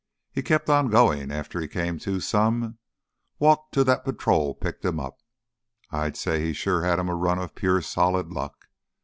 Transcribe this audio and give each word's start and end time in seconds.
He 0.31 0.41
kept 0.41 0.67
on 0.67 0.89
goin' 0.89 1.29
after 1.29 1.61
he 1.61 1.67
came 1.67 1.99
to 1.99 2.19
some——Walked 2.19 3.71
till 3.71 3.85
that 3.85 4.03
patrol 4.03 4.55
picked 4.55 4.83
him 4.83 4.99
up. 4.99 5.19
I'd 5.91 6.17
say 6.17 6.41
he 6.41 6.53
sure 6.53 6.81
had 6.81 6.97
him 6.97 7.07
a 7.07 7.13
run 7.13 7.37
of 7.37 7.53
pure 7.53 7.83
solid 7.83 8.29
luck! 8.31 8.65